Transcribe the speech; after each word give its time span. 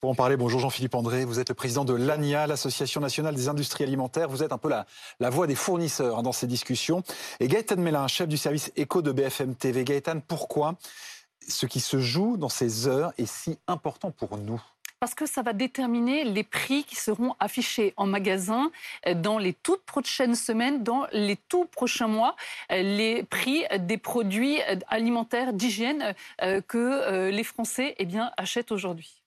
Pour 0.00 0.08
en 0.08 0.14
parler, 0.14 0.38
bonjour 0.38 0.60
Jean-Philippe 0.60 0.94
André, 0.94 1.26
vous 1.26 1.40
êtes 1.40 1.50
le 1.50 1.54
président 1.54 1.84
de 1.84 1.92
l'ANIA, 1.92 2.46
l'Association 2.46 3.02
nationale 3.02 3.34
des 3.34 3.50
industries 3.50 3.84
alimentaires. 3.84 4.30
Vous 4.30 4.42
êtes 4.42 4.50
un 4.50 4.56
peu 4.56 4.70
la, 4.70 4.86
voix 5.28 5.46
des 5.46 5.54
fournisseurs 5.54 6.18
hein, 6.18 6.22
dans 6.22 6.32
ces 6.32 6.46
discussions. 6.46 7.02
Et 7.38 7.48
Gaëtan 7.48 7.76
Mélin, 7.76 8.08
chef 8.08 8.26
du 8.26 8.38
service 8.38 8.72
éco 8.76 9.02
de 9.02 9.12
BFM 9.12 9.54
TV. 9.54 9.84
Gaëtan, 9.84 10.20
pourquoi 10.26 10.76
ce 11.46 11.66
qui 11.66 11.80
se 11.80 11.98
joue 11.98 12.38
dans 12.38 12.48
ces 12.48 12.88
heures 12.88 13.12
est 13.18 13.26
si 13.26 13.58
important 13.66 14.10
pour 14.10 14.38
nous? 14.38 14.58
Parce 15.00 15.14
que 15.14 15.26
ça 15.26 15.42
va 15.42 15.52
déterminer 15.52 16.24
les 16.24 16.44
prix 16.44 16.84
qui 16.84 16.96
seront 16.96 17.34
affichés 17.38 17.92
en 17.98 18.06
magasin 18.06 18.70
euh, 19.06 19.12
dans 19.12 19.36
les 19.36 19.52
toutes 19.52 19.84
prochaines 19.84 20.34
semaines, 20.34 20.82
dans 20.82 21.08
les 21.12 21.36
tout 21.36 21.66
prochains 21.66 22.08
mois, 22.08 22.36
euh, 22.72 22.80
les 22.80 23.22
prix 23.24 23.64
des 23.78 23.98
produits 23.98 24.60
alimentaires 24.88 25.52
d'hygiène 25.52 26.14
que 26.68 27.28
les 27.28 27.44
Français 27.44 27.96
eh 27.98 28.06
bien, 28.06 28.32
achètent 28.38 28.72
aujourd'hui. 28.72 29.19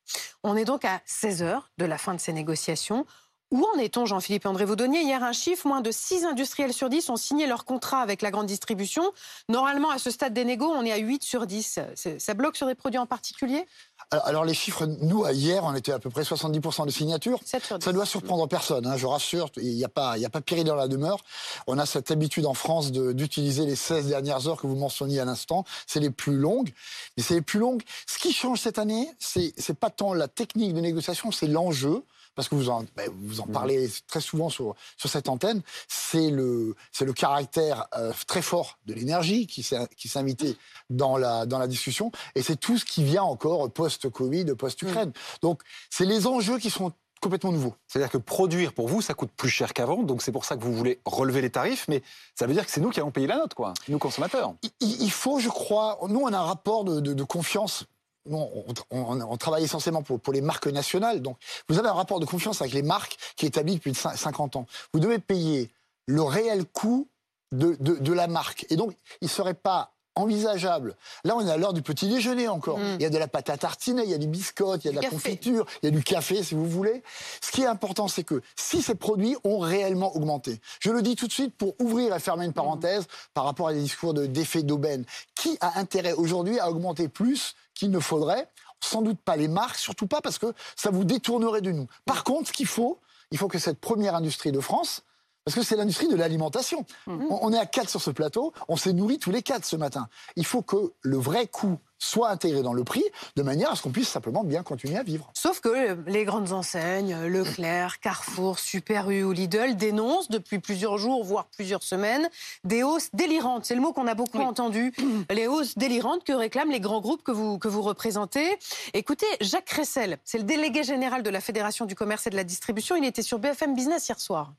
On 0.43 0.57
est 0.57 0.65
donc 0.65 0.85
à 0.85 1.01
16 1.05 1.43
heures 1.43 1.71
de 1.77 1.85
la 1.85 1.97
fin 1.97 2.13
de 2.13 2.19
ces 2.19 2.33
négociations. 2.33 3.05
Où 3.53 3.67
en 3.71 3.77
est-on, 3.77 4.07
Jean-Philippe 4.07 4.47
André 4.47 4.65
Vous 4.65 4.75
donniez 4.75 5.03
hier 5.03 5.23
un 5.23 5.31
chiffre, 5.31 5.67
moins 5.67 5.81
de 5.81 5.91
6 5.91 6.25
industriels 6.25 6.73
sur 6.73 6.89
10 6.89 7.11
ont 7.11 7.17
signé 7.17 7.45
leur 7.45 7.65
contrat 7.65 7.99
avec 7.99 8.23
la 8.23 8.31
grande 8.31 8.47
distribution. 8.47 9.03
Normalement, 9.47 9.91
à 9.91 9.99
ce 9.99 10.09
stade 10.09 10.33
des 10.33 10.43
négos, 10.43 10.71
on 10.71 10.83
est 10.83 10.91
à 10.91 10.97
8 10.97 11.21
sur 11.21 11.45
10. 11.45 11.79
Ça 12.17 12.33
bloque 12.33 12.57
sur 12.57 12.65
des 12.65 12.73
produits 12.73 12.97
en 12.97 13.05
particulier? 13.05 13.67
Alors, 14.09 14.43
les 14.43 14.55
chiffres, 14.55 14.87
nous, 15.01 15.27
hier, 15.27 15.63
on 15.63 15.75
était 15.75 15.91
à 15.91 15.99
peu 15.99 16.09
près 16.09 16.23
70% 16.23 16.87
de 16.87 16.91
signatures. 16.91 17.41
Ça 17.45 17.93
doit 17.93 18.07
surprendre 18.07 18.47
personne, 18.47 18.87
hein, 18.87 18.97
je 18.97 19.05
rassure. 19.05 19.51
Il 19.57 19.75
n'y 19.75 19.85
a, 19.85 19.89
pas, 19.89 20.13
a 20.13 20.29
pas 20.29 20.41
péril 20.41 20.63
dans 20.63 20.73
la 20.73 20.87
demeure. 20.87 21.19
On 21.67 21.77
a 21.77 21.85
cette 21.85 22.09
habitude 22.09 22.47
en 22.47 22.55
France 22.55 22.91
d'utiliser 22.91 23.67
les 23.67 23.75
16 23.75 24.07
dernières 24.07 24.47
heures 24.47 24.59
que 24.59 24.65
vous 24.65 24.77
mentionniez 24.77 25.19
à 25.19 25.25
l'instant. 25.25 25.63
C'est 25.85 25.99
les 25.99 26.09
plus 26.09 26.37
longues. 26.37 26.73
Mais 27.17 27.21
c'est 27.21 27.35
les 27.35 27.41
plus 27.41 27.59
longues. 27.59 27.83
Ce 28.07 28.17
qui 28.17 28.33
change 28.33 28.61
cette 28.61 28.79
année, 28.79 29.11
c'est 29.19 29.77
pas 29.79 29.91
tant 29.91 30.15
la 30.15 30.27
technique 30.27 30.73
de 30.73 30.81
négociation, 30.81 31.31
c'est 31.31 31.45
l'enjeu 31.45 32.03
parce 32.35 32.49
que 32.49 32.55
vous 32.55 32.69
en, 32.69 32.85
ben, 32.95 33.09
vous 33.15 33.41
en 33.41 33.47
mm. 33.47 33.51
parlez 33.51 33.89
très 34.07 34.21
souvent 34.21 34.49
sur, 34.49 34.75
sur 34.97 35.09
cette 35.09 35.29
antenne, 35.29 35.61
c'est 35.87 36.29
le, 36.29 36.75
c'est 36.91 37.05
le 37.05 37.13
caractère 37.13 37.87
euh, 37.95 38.13
très 38.27 38.41
fort 38.41 38.77
de 38.85 38.93
l'énergie 38.93 39.47
qui 39.47 39.63
s'est, 39.63 39.87
qui 39.97 40.07
s'est 40.07 40.19
invité 40.19 40.57
dans 40.89 41.17
la, 41.17 41.45
dans 41.45 41.59
la 41.59 41.67
discussion, 41.67 42.11
et 42.35 42.41
c'est 42.41 42.55
tout 42.55 42.77
ce 42.77 42.85
qui 42.85 43.03
vient 43.03 43.23
encore 43.23 43.71
post-Covid, 43.71 44.45
post-Ukraine. 44.55 45.09
Mm. 45.09 45.13
Donc, 45.41 45.61
c'est 45.89 46.05
les 46.05 46.27
enjeux 46.27 46.59
qui 46.59 46.69
sont 46.69 46.91
complètement 47.23 47.53
nouveaux. 47.53 47.73
C'est-à-dire 47.87 48.11
que 48.11 48.17
produire 48.17 48.73
pour 48.73 48.89
vous, 48.89 49.01
ça 49.01 49.13
coûte 49.13 49.31
plus 49.35 49.49
cher 49.49 49.73
qu'avant, 49.73 50.03
donc 50.03 50.21
c'est 50.21 50.33
pour 50.33 50.43
ça 50.43 50.57
que 50.57 50.63
vous 50.63 50.73
voulez 50.73 50.99
relever 51.05 51.41
les 51.41 51.49
tarifs, 51.49 51.85
mais 51.87 52.03
ça 52.35 52.45
veut 52.45 52.53
dire 52.53 52.65
que 52.65 52.71
c'est 52.71 52.81
nous 52.81 52.89
qui 52.89 52.99
allons 52.99 53.11
payer 53.11 53.27
la 53.27 53.37
note, 53.37 53.53
quoi, 53.53 53.73
nous 53.87 53.97
consommateurs. 53.97 54.53
Il, 54.81 55.09
faut, 55.09 55.39
je 55.39 55.47
crois, 55.47 55.99
nous 56.09 56.19
on 56.19 56.33
a 56.33 56.37
un 56.37 56.43
rapport 56.43 56.83
de, 56.83 56.99
de, 56.99 57.13
de 57.13 57.23
confiance 57.23 57.85
on, 58.29 59.37
travaille 59.37 59.63
essentiellement 59.63 60.03
pour, 60.03 60.33
les 60.33 60.41
marques 60.41 60.67
nationales. 60.67 61.21
Donc, 61.21 61.37
vous 61.67 61.79
avez 61.79 61.89
un 61.89 61.93
rapport 61.93 62.19
de 62.19 62.25
confiance 62.25 62.61
avec 62.61 62.73
les 62.73 62.81
marques 62.81 63.17
qui 63.35 63.45
est 63.45 63.49
établi 63.49 63.75
depuis 63.75 63.93
50 63.93 64.55
ans. 64.55 64.65
Vous 64.93 64.99
devez 64.99 65.19
payer 65.19 65.69
le 66.07 66.21
réel 66.21 66.65
coût 66.65 67.07
de, 67.51 67.75
de, 67.79 68.13
la 68.13 68.27
marque. 68.27 68.65
Et 68.69 68.75
donc, 68.75 68.95
il 69.21 69.25
ne 69.25 69.29
serait 69.29 69.53
pas 69.53 69.92
envisageable. 70.15 70.95
Là, 71.23 71.35
on 71.35 71.45
est 71.45 71.51
à 71.51 71.57
l'heure 71.57 71.73
du 71.73 71.81
petit 71.81 72.07
déjeuner 72.07 72.47
encore. 72.47 72.77
Mm. 72.77 72.95
Il 72.99 73.01
y 73.01 73.05
a 73.05 73.09
de 73.09 73.17
la 73.17 73.27
pâte 73.27 73.49
à 73.49 73.57
tartiner, 73.57 74.03
il 74.03 74.09
y 74.09 74.13
a 74.13 74.17
du 74.17 74.27
biscotte, 74.27 74.83
il 74.83 74.87
y 74.87 74.89
a 74.89 74.99
de 74.99 75.01
la 75.01 75.09
confiture, 75.09 75.65
il 75.81 75.87
y 75.87 75.89
a 75.89 75.91
du 75.91 76.03
café, 76.03 76.43
si 76.43 76.55
vous 76.55 76.67
voulez. 76.67 77.03
Ce 77.41 77.51
qui 77.51 77.61
est 77.61 77.67
important, 77.67 78.07
c'est 78.07 78.23
que 78.23 78.41
si 78.55 78.81
ces 78.81 78.95
produits 78.95 79.35
ont 79.43 79.59
réellement 79.59 80.15
augmenté, 80.15 80.59
je 80.79 80.91
le 80.91 81.01
dis 81.01 81.15
tout 81.15 81.27
de 81.27 81.33
suite 81.33 81.55
pour 81.55 81.75
ouvrir 81.79 82.15
et 82.15 82.19
fermer 82.19 82.45
une 82.45 82.53
parenthèse 82.53 83.05
par 83.33 83.45
rapport 83.45 83.67
à 83.67 83.73
des 83.73 83.81
discours 83.81 84.13
d'effet 84.13 84.63
d'aubaine, 84.63 85.05
qui 85.35 85.57
a 85.61 85.79
intérêt 85.79 86.13
aujourd'hui 86.13 86.59
à 86.59 86.69
augmenter 86.69 87.07
plus 87.07 87.55
qu'il 87.73 87.91
ne 87.91 87.99
faudrait? 87.99 88.49
Sans 88.81 89.01
doute 89.01 89.19
pas 89.19 89.37
les 89.37 89.47
marques, 89.47 89.77
surtout 89.77 90.07
pas 90.07 90.21
parce 90.21 90.37
que 90.37 90.53
ça 90.75 90.89
vous 90.89 91.05
détournerait 91.05 91.61
de 91.61 91.71
nous. 91.71 91.87
Par 92.05 92.23
contre, 92.23 92.49
ce 92.49 92.53
qu'il 92.53 92.67
faut, 92.67 92.99
il 93.31 93.37
faut 93.37 93.47
que 93.47 93.57
cette 93.57 93.79
première 93.79 94.15
industrie 94.15 94.51
de 94.51 94.59
France, 94.59 95.03
parce 95.45 95.55
que 95.55 95.63
c'est 95.63 95.75
l'industrie 95.75 96.07
de 96.07 96.15
l'alimentation. 96.15 96.85
Mhm. 97.07 97.27
On, 97.29 97.53
est 97.53 97.57
à 97.57 97.65
quatre 97.65 97.89
sur 97.89 98.01
ce 98.01 98.11
plateau, 98.11 98.53
on 98.67 98.77
s'est 98.77 98.93
nourri 98.93 99.19
tous 99.19 99.31
les 99.31 99.41
quatre 99.41 99.65
ce 99.65 99.75
matin. 99.75 100.07
Il 100.35 100.45
faut 100.45 100.61
que 100.61 100.93
le 101.01 101.17
vrai 101.17 101.47
coût 101.47 101.79
soit 102.03 102.29
intégré 102.29 102.61
dans 102.61 102.73
le 102.73 102.83
prix, 102.83 103.03
de 103.37 103.43
manière 103.43 103.71
à 103.71 103.75
ce 103.75 103.81
qu'on 103.81 103.91
puisse 103.91 104.09
simplement 104.09 104.43
bien 104.43 104.61
continuer 104.61 104.97
à 104.97 105.03
vivre. 105.03 105.31
Sauf 105.33 105.61
que 105.61 105.97
les 106.05 106.25
grandes 106.25 106.51
enseignes, 106.51 107.15
Leclerc, 107.27 108.01
Carrefour, 108.01 108.59
Super 108.59 109.09
U 109.09 109.23
ou 109.23 109.31
Lidl, 109.31 109.77
dénoncent 109.77 110.29
depuis 110.29 110.59
plusieurs 110.59 110.97
jours, 110.97 111.23
voire 111.23 111.45
plusieurs 111.45 111.81
semaines, 111.81 112.29
des 112.65 112.83
hausses 112.83 113.09
délirantes. 113.13 113.65
C'est 113.65 113.75
le 113.75 113.81
mot 113.81 113.93
qu'on 113.93 114.07
a 114.07 114.15
beaucoup 114.15 114.39
entendu. 114.39 114.93
Les 115.29 115.47
hausses 115.47 115.77
délirantes 115.77 116.25
que 116.25 116.33
réclament 116.33 116.71
les 116.71 116.79
grands 116.79 116.99
groupes 116.99 117.23
que 117.23 117.31
vous, 117.31 117.57
que 117.57 117.67
vous 117.67 117.81
représentez. 117.81 118.57
Écoutez, 118.93 119.25
Jacques 119.39 119.65
Cressel, 119.65 120.17
c'est 120.23 120.37
le 120.37 120.43
délégué 120.43 120.83
général 120.83 121.23
de 121.23 121.29
la 121.29 121.39
Fédération 121.39 121.85
du 121.85 121.95
commerce 121.95 122.27
et 122.27 122.29
de 122.29 122.35
la 122.35 122.43
distribution. 122.43 122.95
Il 122.95 123.05
était 123.05 123.21
sur 123.21 123.39
BFM 123.39 123.75
Business 123.75 124.07
hier 124.07 124.19
soir. 124.19 124.53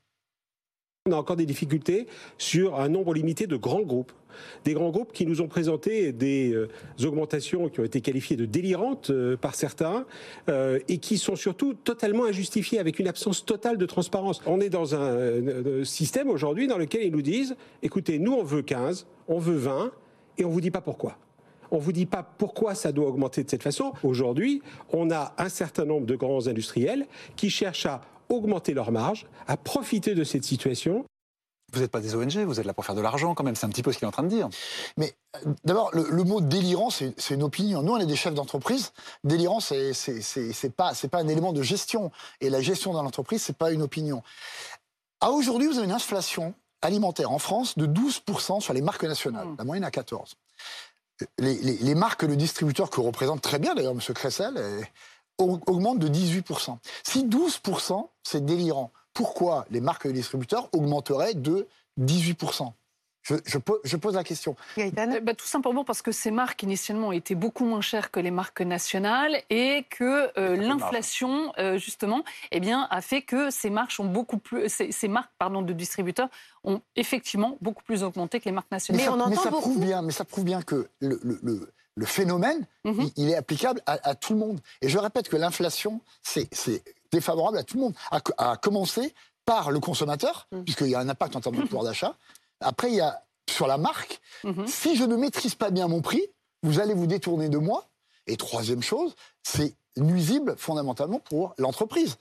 On 1.07 1.13
a 1.13 1.17
encore 1.17 1.37
des 1.37 1.45
difficultés 1.45 2.07
sur 2.39 2.81
un 2.81 2.89
nombre 2.89 3.13
limité 3.13 3.47
de 3.47 3.57
grands 3.57 3.83
groupes. 3.83 4.13
Des 4.65 4.73
grands 4.73 4.89
groupes 4.89 5.13
qui 5.13 5.27
nous 5.27 5.43
ont 5.43 5.49
présenté 5.49 6.13
des 6.13 6.55
euh, 6.55 6.71
augmentations 7.05 7.69
qui 7.69 7.81
ont 7.81 7.85
été 7.85 8.01
qualifiées 8.01 8.37
de 8.37 8.47
délirantes 8.47 9.11
euh, 9.11 9.37
par 9.37 9.55
certains 9.55 10.07
euh, 10.49 10.79
et 10.89 10.97
qui 10.97 11.19
sont 11.19 11.37
surtout 11.37 11.75
totalement 11.75 12.25
injustifiées 12.25 12.79
avec 12.79 12.99
une 12.99 13.07
absence 13.07 13.45
totale 13.45 13.77
de 13.77 13.85
transparence. 13.85 14.41
On 14.47 14.63
est 14.63 14.71
dans 14.71 14.95
un 14.95 15.85
système 15.85 16.31
aujourd'hui 16.31 16.69
dans 16.69 16.79
lequel 16.79 17.03
ils 17.03 17.13
nous 17.13 17.21
disent 17.21 17.55
écoutez, 17.83 18.19
nous 18.19 18.33
on 18.33 18.43
veut 18.43 18.63
15, 18.63 19.07
on 19.29 19.39
veut 19.39 19.59
20 19.59 19.93
et 20.39 20.47
on 20.47 20.49
vous 20.49 20.63
dit 20.63 20.71
pas 20.71 20.81
pourquoi. 20.81 21.19
On 21.71 21.77
ne 21.77 21.83
vous 21.83 21.93
dit 21.93 22.07
pas 22.07 22.23
pourquoi 22.23 22.75
ça 22.75 22.93
doit 22.93 23.09
augmenter 23.09 23.45
de 23.45 23.51
cette 23.51 23.63
façon. 23.63 23.93
Aujourd'hui, 24.05 24.63
on 24.91 25.11
a 25.11 25.35
un 25.37 25.51
certain 25.51 25.85
nombre 25.85 26.07
de 26.07 26.17
grands 26.17 26.47
industriels 26.47 27.07
qui 27.37 27.51
cherchent 27.51 27.85
à 27.85 28.01
augmenter 28.35 28.75
leurs 28.75 28.93
marges, 28.93 29.27
à 29.47 29.57
profiter 29.57 30.15
de 30.15 30.25
cette 30.25 30.45
situation. 30.45 31.05
Vous 31.73 31.81
n'êtes 31.81 31.91
pas 31.91 32.01
des 32.01 32.15
ONG, 32.15 32.37
vous 32.39 32.61
êtes 32.61 32.67
là 32.67 32.73
pour 32.73 32.85
faire 32.85 32.95
de 32.95 33.01
l'argent 33.01 33.35
quand 33.35 33.43
même, 33.43 33.57
c'est 33.57 33.67
un 33.67 33.71
petit 33.71 33.83
peu 33.83 33.91
ce 33.91 33.99
qu'il 33.99 34.05
est 34.05 34.09
en 34.09 34.13
train 34.13 34.23
de 34.23 34.29
dire. 34.29 34.49
Mais 34.97 35.15
euh, 35.37 35.53
d'abord, 35.65 35.91
le, 35.93 36.23
mot 36.23 36.41
délirant, 36.41 36.91
c'est 36.91 37.15
une 37.31 37.43
opinion. 37.43 37.83
Nous, 37.83 37.93
on 37.93 37.99
est 37.99 38.07
des 38.07 38.17
chefs 38.17 38.35
d'entreprise. 38.35 38.93
Délirant, 39.25 39.61
c'est 39.61 39.93
pas, 40.77 40.93
pas 41.11 41.19
un 41.19 41.29
élément 41.29 41.53
de 41.53 41.63
gestion. 41.63 42.13
Et 42.41 42.51
la 42.51 42.61
gestion 42.61 42.93
dans 42.93 43.03
l'entreprise, 43.03 43.43
c'est 43.43 43.57
pas 43.57 43.73
une 43.73 43.83
opinion. 43.83 44.23
À 45.21 45.31
aujourd'hui, 45.31 45.67
vous 45.67 45.79
avez 45.79 45.87
une 45.87 45.93
inflation 45.93 46.55
alimentaire 46.83 47.33
en 47.33 47.39
France 47.39 47.77
de 47.79 47.87
12% 47.87 48.61
sur 48.61 48.75
les 48.75 48.83
marques 48.83 49.05
nationales, 49.05 49.47
mmh. 49.49 49.57
la 49.59 49.65
moyenne 49.65 49.85
à 49.85 49.91
14%. 49.91 50.35
Les, 51.39 51.55
les, 51.55 51.95
marques, 51.95 52.25
le 52.25 52.37
distributeur 52.37 52.91
que 52.91 53.01
représente 53.01 53.41
très 53.41 53.59
bien 53.59 53.75
d'ailleurs 53.75 53.93
M. 53.93 54.01
Cressel, 54.15 54.59
augmente 55.39 55.99
de 55.99 56.09
18%. 56.09 56.79
Si 57.03 57.27
12%, 57.27 58.09
c'est 58.23 58.45
délirant, 58.45 58.93
pourquoi 59.13 59.67
les 59.71 59.81
marques 59.81 60.07
et 60.07 60.09
les 60.09 60.15
distributeurs 60.15 60.69
augmenteraient 60.73 61.35
de 61.35 61.69
18% 62.01 62.73
je, 63.25 63.97
pose 63.97 64.15
la 64.15 64.25
question. 64.25 64.55
Euh, 64.79 64.91
bah, 65.23 65.35
tout 65.35 65.47
simplement 65.47 65.85
parce 65.85 66.03
que 66.03 66.13
ces 66.13 66.31
marques 66.31 66.63
initialement 66.63 67.13
étaient 67.13 67.35
beaucoup 67.35 67.65
moins 67.65 67.81
chères 67.81 68.11
que 68.11 68.21
les 68.21 68.31
marques 68.31 68.61
nationales 68.61 69.41
et 69.51 69.87
que 69.89 70.31
euh, 70.39 70.57
l'inflation 70.57 71.53
euh, 71.59 71.79
justement 71.79 72.23
eh 72.51 72.61
bien, 72.61 72.87
a 72.91 73.01
fait 73.01 73.23
que 73.23 73.51
ces 73.51 73.71
marques, 73.71 73.95
ont 73.99 74.05
beaucoup 74.05 74.39
plus, 74.39 74.69
ces, 74.69 75.09
marques 75.09 75.33
pardon, 75.39 75.63
de 75.63 75.73
distributeurs 75.73 76.29
ont 76.65 76.83
effectivement 76.97 77.57
beaucoup 77.61 77.83
plus 77.83 78.03
augmenté 78.03 78.41
que 78.41 78.45
les 78.45 78.53
marques 78.53 78.71
nationales. 78.71 79.03
Mais, 79.03 79.37
on 79.37 79.43
ça, 79.43 79.51
prouve 79.51 79.81
bien, 79.81 80.03
mais 80.03 80.13
ça 80.13 80.25
prouve 80.25 80.45
bien 80.45 80.63
que 80.63 80.89
le 81.01 81.19
le 81.23 81.73
phénomène, 82.03 82.67
mhm. 82.85 83.11
il, 83.17 83.31
est 83.31 83.37
applicable 83.37 83.81
à, 83.87 84.15
tout 84.15 84.33
le 84.33 84.39
monde. 84.41 84.61
Et 84.81 84.89
je 84.89 84.99
répète 84.99 85.29
que 85.29 85.37
l'inflation, 85.37 86.01
c'est 86.23 86.49
défavorable 87.13 87.59
à 87.59 87.63
tout 87.63 87.77
le 87.77 87.83
monde, 87.85 87.95
à, 88.39 88.57
commencer 88.57 89.15
par 89.45 89.71
le 89.71 89.81
consommateur, 89.81 90.49
mhm. 90.53 90.65
puisqu'il 90.65 90.89
y 90.89 90.95
a 90.95 91.01
un 91.01 91.09
impact 91.09 91.37
en 91.37 91.41
termes 91.41 91.57
de 91.57 91.63
pouvoir 91.69 91.85
d'achat. 91.85 92.17
Après, 92.61 92.91
il 92.91 92.97
y 92.97 93.01
a 93.01 93.25
sur 93.49 93.67
la 93.67 93.79
marque. 93.79 94.21
Mhm. 94.43 94.67
Si 94.67 94.97
je 94.97 95.05
ne 95.05 95.17
maîtrise 95.17 95.55
pas 95.55 95.71
bien 95.71 95.87
mon 95.87 96.01
prix, 96.01 96.23
vous 96.63 96.81
allez 96.81 96.95
vous 96.95 97.07
détourner 97.07 97.49
de 97.49 97.59
moi. 97.59 97.87
Et 98.27 98.37
troisième 98.37 98.83
chose, 98.83 99.15
c'est 99.43 99.75
nuisible 99.97 100.57
fondamentalement 100.57 101.21
pour 101.21 101.55
l'entreprise. 101.59 102.17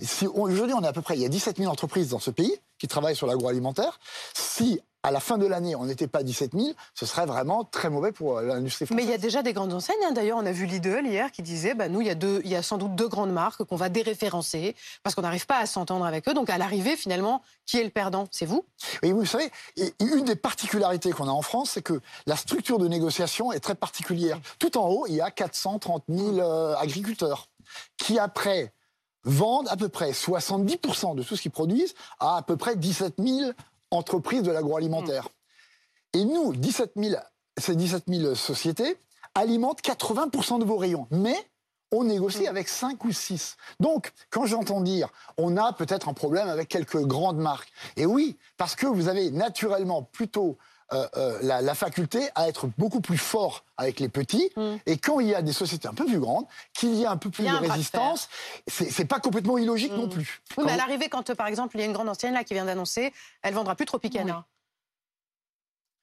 Si 0.00 0.26
aujourd'hui, 0.26 0.74
on 0.74 0.82
est 0.82 0.86
à 0.86 0.92
peu 0.92 1.02
près, 1.02 1.16
il 1.16 1.20
y 1.20 1.26
a 1.26 1.28
17 1.28 1.56
000 1.58 1.70
entreprises 1.70 2.10
dans 2.10 2.20
ce 2.20 2.30
pays 2.30 2.54
qui 2.78 2.86
travaillent 2.86 3.16
sur 3.16 3.26
l'agroalimentaire. 3.26 3.98
Si 4.34 4.80
à 5.02 5.10
la 5.10 5.20
fin 5.20 5.38
de 5.38 5.46
l'année, 5.46 5.76
on 5.76 5.84
n'était 5.84 6.08
pas 6.08 6.20
à 6.20 6.22
17 6.22 6.52
000, 6.54 6.72
ce 6.94 7.06
serait 7.06 7.26
vraiment 7.26 7.64
très 7.64 7.88
mauvais 7.88 8.10
pour 8.10 8.38
euh, 8.38 8.42
l'industrie 8.42 8.86
française. 8.86 8.96
Mais 8.96 9.08
il 9.08 9.10
y 9.10 9.14
a 9.14 9.18
déjà 9.18 9.42
des 9.42 9.52
grandes 9.52 9.72
enseignes. 9.72 9.96
Hein. 10.04 10.12
D'ailleurs, 10.12 10.38
on 10.38 10.46
a 10.46 10.52
vu 10.52 10.66
Lidl 10.66 11.06
hier 11.06 11.30
qui 11.30 11.42
disait 11.42 11.74
bah, 11.74 11.88
nous, 11.88 12.00
il 12.00 12.08
y, 12.08 12.10
a 12.10 12.14
deux, 12.16 12.40
il 12.44 12.50
y 12.50 12.56
a 12.56 12.62
sans 12.62 12.78
doute 12.78 12.94
deux 12.94 13.08
grandes 13.08 13.32
marques 13.32 13.62
qu'on 13.64 13.76
va 13.76 13.88
déréférencer 13.88 14.74
parce 15.02 15.14
qu'on 15.14 15.22
n'arrive 15.22 15.46
pas 15.46 15.58
à 15.58 15.66
s'entendre 15.66 16.04
avec 16.04 16.28
eux. 16.28 16.34
Donc, 16.34 16.50
à 16.50 16.58
l'arrivée, 16.58 16.96
finalement, 16.96 17.42
qui 17.64 17.78
est 17.78 17.84
le 17.84 17.90
perdant? 17.90 18.26
C'est 18.32 18.46
vous? 18.46 18.64
Oui, 19.02 19.12
vous 19.12 19.24
savez, 19.24 19.50
une 20.00 20.24
des 20.24 20.36
particularités 20.36 21.12
qu'on 21.12 21.28
a 21.28 21.32
en 21.32 21.42
France, 21.42 21.70
c'est 21.70 21.82
que 21.82 22.00
la 22.26 22.36
structure 22.36 22.78
de 22.78 22.88
négociation 22.88 23.52
est 23.52 23.60
très 23.60 23.76
particulière. 23.76 24.40
Tout 24.58 24.76
en 24.76 24.88
haut, 24.88 25.06
il 25.06 25.14
y 25.14 25.20
a 25.20 25.30
430 25.30 26.04
000 26.08 26.38
euh, 26.38 26.74
agriculteurs 26.76 27.48
qui, 27.98 28.18
après, 28.18 28.72
vendent 29.24 29.68
à 29.68 29.76
peu 29.76 29.88
près 29.88 30.10
70% 30.10 31.14
de 31.14 31.22
tout 31.22 31.36
ce 31.36 31.42
qu'ils 31.42 31.50
produisent 31.50 31.94
à 32.18 32.36
à 32.36 32.42
peu 32.42 32.56
près 32.56 32.76
17 32.76 33.14
000 33.18 33.52
entreprises 33.90 34.42
de 34.42 34.50
l'agroalimentaire. 34.50 35.28
Et 36.14 36.24
nous, 36.24 36.54
17 36.54 36.92
000, 36.96 37.20
ces 37.58 37.76
17 37.76 38.04
000 38.08 38.34
sociétés 38.34 38.96
alimentent 39.34 39.82
80% 39.82 40.58
de 40.58 40.64
vos 40.64 40.76
rayons. 40.76 41.06
Mais 41.10 41.36
on 41.92 42.04
négocie 42.04 42.46
avec 42.46 42.68
5 42.68 43.04
ou 43.04 43.12
6. 43.12 43.56
Donc, 43.80 44.12
quand 44.30 44.46
j'entends 44.46 44.80
dire 44.80 45.08
on 45.36 45.56
a 45.56 45.72
peut-être 45.72 46.08
un 46.08 46.14
problème 46.14 46.48
avec 46.48 46.68
quelques 46.68 47.02
grandes 47.04 47.38
marques, 47.38 47.72
et 47.96 48.06
oui, 48.06 48.38
parce 48.56 48.76
que 48.76 48.86
vous 48.86 49.08
avez 49.08 49.30
naturellement 49.30 50.02
plutôt 50.02 50.58
la, 50.90 51.60
la 51.62 51.74
faculté 51.74 52.28
à 52.34 52.48
être 52.48 52.68
beaucoup 52.78 53.00
plus 53.00 53.18
fort 53.18 53.64
avec 53.76 54.00
les 54.00 54.08
petits, 54.08 54.50
Mm. 54.56 54.76
et 54.86 54.96
quand 54.98 55.20
il 55.20 55.28
y 55.28 55.34
a 55.34 55.42
des 55.42 55.52
sociétés 55.52 55.86
un 55.88 55.94
peu 55.94 56.04
plus 56.06 56.18
grandes, 56.18 56.46
qu'il 56.74 56.94
y 56.94 57.04
a 57.06 57.10
un 57.10 57.16
peu 57.16 57.30
plus 57.30 57.44
de 57.44 57.54
résistance, 57.54 58.28
c'est 58.66 58.90
c'est 58.90 59.04
pas 59.04 59.20
complètement 59.20 59.58
illogique 59.58 59.92
Mm. 59.92 59.96
non 59.96 60.08
plus. 60.08 60.40
Oui, 60.50 60.54
Quand 60.56 60.64
mais 60.64 60.72
à 60.72 60.76
l'arrivée, 60.76 61.08
quand 61.08 61.28
euh, 61.30 61.34
par 61.34 61.46
exemple, 61.46 61.76
il 61.76 61.80
y 61.80 61.82
a 61.82 61.86
une 61.86 61.92
grande 61.92 62.08
ancienne 62.08 62.34
là 62.34 62.44
qui 62.44 62.54
vient 62.54 62.64
d'annoncer, 62.64 63.12
elle 63.42 63.54
vendra 63.54 63.74
plus 63.74 63.86
Tropicana. 63.86 64.44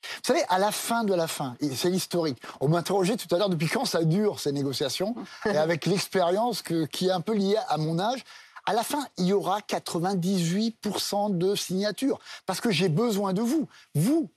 Vous 0.03 0.21
savez, 0.33 0.43
à 0.49 0.59
la 0.59 0.71
fin 0.71 1.03
de 1.03 1.15
la 1.15 1.27
fin, 1.27 1.57
c'est 1.75 1.89
l'historique. 1.89 2.39
On 2.61 2.67
m'interrogeait 2.67 3.17
tout 3.17 3.33
à 3.33 3.39
l'heure 3.39 3.49
depuis 3.49 3.67
quand 3.67 3.85
ça 3.85 4.03
dure 4.03 4.39
ces 4.39 4.51
négociations, 4.51 5.15
et 5.45 5.57
avec 5.57 5.87
l'expérience 5.87 6.61
qui 6.61 7.07
est 7.07 7.11
un 7.11 7.21
peu 7.21 7.33
liée 7.33 7.57
à 7.69 7.77
mon 7.77 7.97
âge. 7.99 8.23
À 8.67 8.73
la 8.73 8.83
fin, 8.83 9.05
il 9.17 9.25
y 9.25 9.33
aura 9.33 9.59
98% 9.59 11.37
de 11.37 11.55
signatures, 11.55 12.19
parce 12.45 12.61
que 12.61 12.71
j'ai 12.71 12.89
besoin 12.89 13.33
de 13.33 13.41
vous. 13.41 13.67
Vous, 13.93 14.27
euh, 14.27 14.34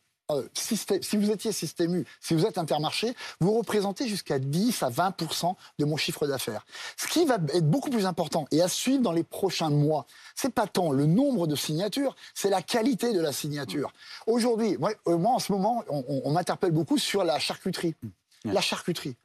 système- 0.54 1.02
si 1.02 1.16
vous 1.16 1.30
étiez 1.30 1.52
Système 1.52 1.94
U, 1.94 2.06
si 2.20 2.34
vous 2.34 2.44
êtes 2.44 2.58
Intermarché, 2.58 3.14
vous 3.40 3.52
représentez 3.56 4.06
jusqu'à 4.08 4.38
10 4.38 4.82
à 4.82 4.90
20% 4.90 5.56
de 5.78 5.84
mon 5.86 5.96
chiffre 5.96 6.26
d'affaires. 6.26 6.66
Ce 6.98 7.06
qui 7.06 7.25
va 7.25 7.36
être 7.36 7.69
beaucoup 7.69 7.88
plus 7.90 8.04
important 8.06 8.46
et 8.50 8.60
à 8.60 8.69
suivre 8.69 9.02
dans 9.02 9.12
les 9.12 9.25
prochains 9.25 9.70
mois, 9.70 10.06
c'est 10.34 10.52
pas 10.52 10.66
tant 10.66 10.92
le 10.92 11.06
nombre 11.06 11.46
de 11.46 11.56
signatures, 11.56 12.14
c'est 12.34 12.50
la 12.50 12.60
qualité 12.62 13.12
de 13.14 13.20
la 13.20 13.32
signature. 13.32 13.92
Aujourd'hui, 14.26 14.76
moi, 14.78 14.92
euh, 15.06 15.16
moi, 15.16 15.32
en 15.32 15.38
ce 15.38 15.50
moment, 15.52 15.82
on, 15.88 16.04
on- 16.08 16.22
on 16.25 16.30
m'interpelle 16.32 16.72
beaucoup 16.72 16.98
sur 16.98 17.25
la 17.25 17.38
charcuterie. 17.38 17.94
La 18.44 18.60
charcuterie. 18.60 19.16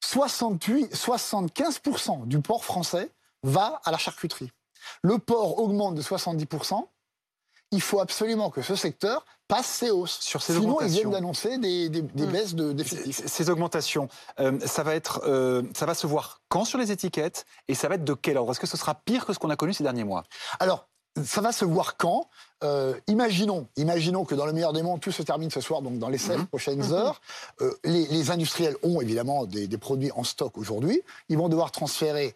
68, 0.00 0.94
75% 0.94 2.26
du 2.26 2.40
porc 2.40 2.64
français 2.64 3.10
va 3.42 3.80
à 3.84 3.90
la 3.90 3.98
charcuterie. 3.98 4.50
Le 5.02 5.18
porc 5.18 5.58
augmente 5.58 5.94
de 5.96 6.02
70%. 6.02 6.86
Il 7.72 7.80
faut 7.80 7.98
absolument 8.00 8.50
que 8.50 8.62
ce 8.62 8.76
secteur 8.76 9.26
passe 9.48 9.66
ses 9.66 9.90
hausses. 9.90 10.18
Sur 10.20 10.42
ces 10.42 10.54
Sinon, 10.54 10.64
ils 10.64 10.68
augmentations. 10.70 10.94
viennent 11.00 11.10
d'annoncer 11.12 11.58
des, 11.58 11.88
des- 11.88 12.02
des 12.02 12.26
Mm. 12.26 12.30
baisses 12.32 12.54
de 12.54 12.82
Ces-. 12.84 13.12
Ces 13.12 13.50
augmentations, 13.50 14.08
euh, 14.40 14.58
ça 14.66 14.82
va 14.82 14.94
être, 14.94 15.22
euh, 15.26 15.62
ça 15.74 15.86
va 15.86 15.94
se 15.94 16.06
voir 16.06 16.40
quand 16.48 16.64
sur 16.64 16.78
les 16.78 16.90
étiquettes 16.92 17.44
et 17.68 17.74
ça 17.74 17.88
va 17.88 17.94
être 17.96 18.04
de 18.04 18.14
quel 18.14 18.36
ordre? 18.38 18.50
Est-ce 18.52 18.60
que 18.60 18.66
ce 18.66 18.76
sera 18.76 18.94
pire 18.94 19.24
que 19.26 19.32
ce 19.32 19.38
qu'on 19.38 19.50
a 19.50 19.56
connu 19.56 19.72
ces 19.72 19.82
derniers 19.84 20.04
mois? 20.04 20.24
Alors, 20.60 20.88
ça 21.24 21.40
va 21.40 21.52
se 21.52 21.64
voir 21.64 21.96
quand 21.96 22.28
Euh, 22.64 22.94
imaginons, 23.06 23.68
imaginons 23.76 24.24
que 24.24 24.34
dans 24.34 24.46
le 24.46 24.52
meilleur 24.54 24.72
des 24.72 24.82
mondes, 24.82 24.98
tout 25.02 25.12
se 25.12 25.22
termine 25.22 25.50
ce 25.50 25.60
soir, 25.60 25.82
donc 25.82 25.98
dans 25.98 26.08
les 26.08 26.16
16 26.16 26.46
prochaines 26.48 26.90
heures. 26.94 27.20
Euh, 27.60 27.70
les, 27.84 28.06
les 28.06 28.30
industriels 28.30 28.76
ont 28.82 29.02
évidemment 29.02 29.44
des, 29.44 29.66
des 29.68 29.76
produits 29.76 30.10
en 30.12 30.24
stock 30.24 30.56
aujourd'hui. 30.56 31.02
Ils 31.28 31.36
vont 31.36 31.50
devoir 31.50 31.70
transférer, 31.70 32.34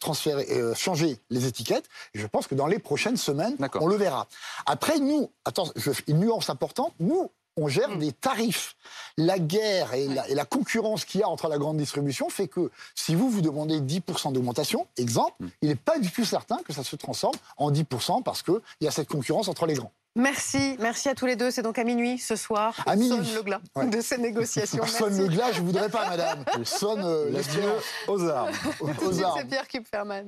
transférer 0.00 0.46
euh, 0.52 0.74
changer 0.74 1.18
les 1.28 1.44
étiquettes. 1.46 1.84
Et 2.14 2.18
je 2.18 2.26
pense 2.26 2.46
que 2.46 2.54
dans 2.54 2.66
les 2.66 2.78
prochaines 2.78 3.18
semaines, 3.18 3.56
on 3.82 3.86
le 3.88 3.96
verra. 3.96 4.26
Après, 4.64 4.98
nous, 5.00 5.30
attends, 5.44 5.68
je- 5.76 5.90
une 6.06 6.20
nuance 6.20 6.48
importante, 6.48 6.94
nous, 6.98 7.30
on 7.60 7.68
gère 7.68 7.96
des 7.98 8.12
tarifs. 8.12 8.76
La 9.16 9.38
guerre 9.38 9.94
et 9.94 10.06
la, 10.06 10.28
et 10.28 10.34
la 10.34 10.44
concurrence 10.44 11.04
qu'il 11.04 11.20
y 11.20 11.24
a 11.24 11.28
entre 11.28 11.48
la 11.48 11.58
grande 11.58 11.76
distribution 11.76 12.28
fait 12.28 12.46
que 12.48 12.70
si 12.94 13.14
vous 13.14 13.28
vous 13.30 13.40
demandez 13.40 13.80
10% 13.80 14.32
d'augmentation, 14.32 14.86
exemple, 14.96 15.44
il 15.62 15.68
n'est 15.68 15.74
pas 15.74 15.98
du 15.98 16.10
tout 16.10 16.24
certain 16.24 16.58
que 16.64 16.72
ça 16.72 16.84
se 16.84 16.94
transforme 16.96 17.34
en 17.56 17.70
10% 17.72 18.22
parce 18.22 18.42
qu'il 18.42 18.60
y 18.80 18.86
a 18.86 18.90
cette 18.90 19.08
concurrence 19.08 19.48
entre 19.48 19.66
les 19.66 19.74
grands. 19.74 19.92
Merci, 20.16 20.76
merci 20.80 21.08
à 21.08 21.14
tous 21.14 21.26
les 21.26 21.36
deux. 21.36 21.50
C'est 21.50 21.62
donc 21.62 21.78
à 21.78 21.84
minuit 21.84 22.18
ce 22.18 22.34
soir. 22.34 22.74
À 22.86 22.96
minuit. 22.96 23.24
Sonne 23.26 23.34
le 23.34 23.42
glas 23.42 23.60
Ouais. 23.76 23.86
de 23.86 24.00
ces 24.00 24.18
négociations. 24.18 24.84
Sonne 24.86 25.14
Merci. 25.14 25.28
le 25.28 25.28
glas, 25.28 25.52
je 25.52 25.60
voudrais 25.62 25.88
pas, 25.90 26.08
madame. 26.08 26.44
Sonne 26.64 27.02
euh, 27.04 27.30
l'espérance 27.30 27.82
aux 28.08 28.24
armes. 28.28 28.50
aux 28.80 29.22
armes. 29.22 29.38
C'est 29.38 29.46
Pierre 29.48 29.68
Kupferman. 29.68 30.26